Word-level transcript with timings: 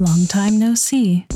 Long 0.00 0.26
time 0.28 0.58
no 0.58 0.74
see. 0.74 1.26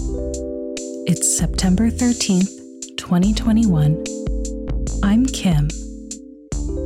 It's 1.06 1.36
September 1.36 1.90
13th, 1.90 2.96
2021. 2.96 4.02
I'm 5.02 5.26
Kim, 5.26 5.68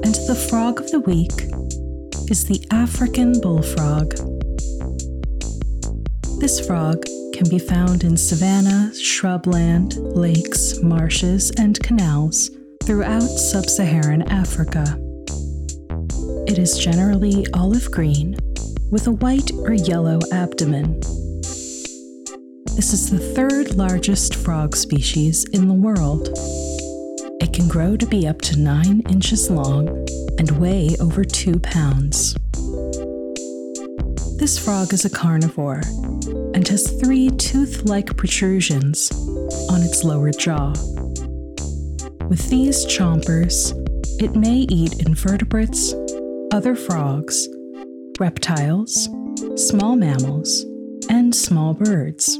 and 0.03 0.15
the 0.27 0.47
frog 0.51 0.81
of 0.81 0.91
the 0.91 0.99
week 0.99 1.31
is 2.29 2.47
the 2.47 2.67
African 2.73 3.41
bullfrog. 3.41 4.11
This 6.41 6.67
frog 6.67 7.05
can 7.33 7.49
be 7.49 7.61
found 7.61 8.03
in 8.03 8.17
savanna, 8.17 8.91
shrubland, 8.95 9.95
lakes, 10.17 10.83
marshes, 10.83 11.53
and 11.59 11.79
canals 11.81 12.51
throughout 12.83 13.23
sub 13.23 13.67
Saharan 13.67 14.23
Africa. 14.23 14.83
It 16.49 16.59
is 16.59 16.77
generally 16.77 17.47
olive 17.55 17.89
green 17.93 18.37
with 18.91 19.07
a 19.07 19.13
white 19.13 19.53
or 19.53 19.75
yellow 19.75 20.19
abdomen. 20.33 21.01
This 22.79 22.93
is 22.93 23.11
the 23.11 23.19
third 23.19 23.75
largest 23.75 24.37
frog 24.37 24.77
species 24.77 25.45
in 25.47 25.67
the 25.67 25.75
world. 25.75 26.29
It 27.43 27.53
can 27.53 27.67
grow 27.67 27.97
to 27.97 28.07
be 28.07 28.29
up 28.29 28.41
to 28.43 28.57
9 28.57 29.03
inches 29.09 29.51
long 29.51 29.89
and 30.39 30.49
weigh 30.61 30.97
over 31.01 31.25
2 31.25 31.59
pounds. 31.59 32.35
This 34.39 34.61
frog 34.61 34.93
is 34.93 35.05
a 35.05 35.11
carnivore 35.11 35.83
and 36.55 36.69
has 36.69 36.89
three 37.01 37.31
tooth 37.31 37.83
like 37.83 38.17
protrusions 38.17 39.11
on 39.69 39.83
its 39.83 40.05
lower 40.05 40.31
jaw. 40.31 40.71
With 42.29 42.49
these 42.49 42.87
chompers, 42.87 43.73
it 44.23 44.37
may 44.37 44.69
eat 44.71 45.05
invertebrates, 45.05 45.95
other 46.53 46.77
frogs, 46.77 47.49
reptiles, 48.21 49.09
small 49.57 49.97
mammals, 49.97 50.65
and 51.11 51.35
small 51.35 51.75
birds. 51.75 52.39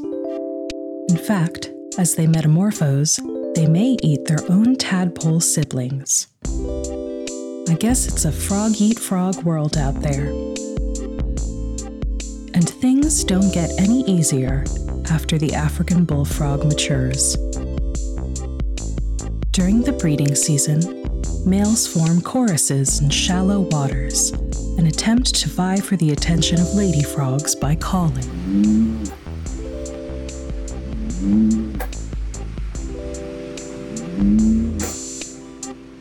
In 1.09 1.17
fact, 1.17 1.71
as 1.97 2.13
they 2.13 2.27
metamorphose, 2.27 3.19
they 3.55 3.65
may 3.65 3.97
eat 4.03 4.25
their 4.25 4.43
own 4.47 4.75
tadpole 4.75 5.39
siblings. 5.39 6.27
I 7.67 7.75
guess 7.79 8.07
it's 8.07 8.25
a 8.25 8.31
frog 8.31 8.73
eat 8.79 8.99
frog 8.99 9.43
world 9.43 9.75
out 9.75 9.99
there. 10.01 10.27
And 12.53 12.69
things 12.69 13.23
don't 13.23 13.51
get 13.51 13.71
any 13.79 14.03
easier 14.03 14.63
after 15.09 15.39
the 15.39 15.55
African 15.55 16.05
bullfrog 16.05 16.63
matures. 16.63 17.35
During 19.49 19.81
the 19.81 19.97
breeding 19.99 20.35
season, 20.35 21.11
males 21.43 21.87
form 21.87 22.21
choruses 22.21 23.01
in 23.01 23.09
shallow 23.09 23.61
waters 23.61 24.29
and 24.77 24.87
attempt 24.87 25.33
to 25.41 25.49
vie 25.49 25.79
for 25.79 25.97
the 25.97 26.11
attention 26.11 26.61
of 26.61 26.75
lady 26.75 27.01
frogs 27.01 27.55
by 27.55 27.73
calling. 27.73 29.09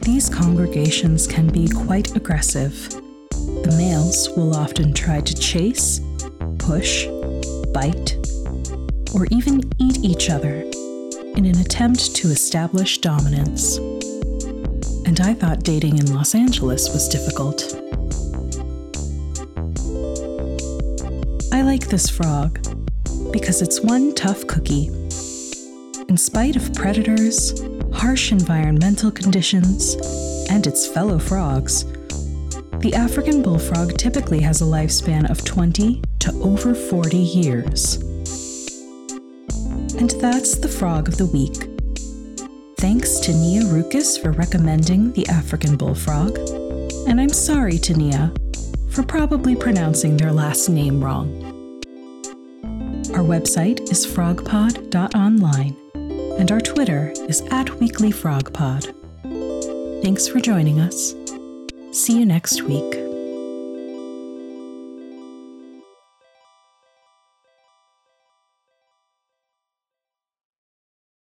These 0.02 0.28
congregations 0.28 1.27
can 1.27 1.48
be 1.48 1.66
quite 1.69 2.14
aggressive. 2.14 2.88
The 3.30 3.75
males 3.77 4.28
will 4.36 4.55
often 4.55 4.94
try 4.94 5.20
to 5.20 5.34
chase, 5.34 6.00
push, 6.58 7.08
bite, 7.75 8.16
or 9.12 9.27
even 9.33 9.60
eat 9.80 10.05
each 10.05 10.30
other 10.30 10.62
in 11.34 11.47
an 11.47 11.58
attempt 11.58 12.14
to 12.14 12.28
establish 12.28 12.98
dominance. 12.98 13.78
And 15.05 15.20
I 15.20 15.34
thought 15.34 15.64
dating 15.64 15.98
in 15.98 16.14
Los 16.14 16.36
Angeles 16.36 16.91
was 16.91 17.08
difficult. 17.08 17.75
I 21.53 21.62
like 21.62 21.88
this 21.88 22.08
frog 22.08 22.67
because 23.33 23.62
it's 23.62 23.81
one 23.81 24.15
tough 24.15 24.47
cookie. 24.47 24.87
In 26.09 26.17
spite 26.17 26.57
of 26.57 26.73
predators, 26.75 27.62
harsh 27.93 28.33
environmental 28.33 29.11
conditions, 29.11 29.94
and 30.50 30.66
its 30.66 30.87
fellow 30.87 31.19
frogs, 31.19 31.84
the 32.81 32.94
African 32.94 33.43
bullfrog 33.43 33.99
typically 33.99 34.41
has 34.41 34.62
a 34.62 34.65
lifespan 34.65 35.28
of 35.31 35.44
20 35.44 36.00
to 36.21 36.33
over 36.41 36.75
40 36.75 37.17
years. 37.17 37.97
And 39.99 40.11
that's 40.21 40.56
the 40.56 40.69
frog 40.69 41.09
of 41.09 41.17
the 41.17 41.27
week. 41.27 41.69
Thanks 42.78 43.19
to 43.21 43.33
Nia 43.33 43.62
Rukas 43.62 44.22
for 44.22 44.31
recommending 44.31 45.12
the 45.12 45.27
African 45.28 45.77
bullfrog, 45.77 46.38
and 47.09 47.21
I'm 47.21 47.31
sorry 47.31 47.78
to 47.78 47.94
Nia 47.94 48.33
for 48.91 49.03
probably 49.03 49.56
pronouncing 49.56 50.17
their 50.17 50.33
last 50.33 50.69
name 50.69 51.03
wrong. 51.03 51.57
Our 53.14 53.24
website 53.24 53.80
is 53.91 54.06
frogpod.online, 54.06 55.76
and 56.38 56.52
our 56.52 56.60
Twitter 56.60 57.12
is 57.28 57.41
at 57.50 57.66
weeklyfrogpod. 57.66 60.02
Thanks 60.02 60.28
for 60.28 60.41
joining 60.41 60.80
us. 60.80 61.14
See 61.91 62.19
you 62.19 62.26
next 62.26 62.62
week. 62.62 63.07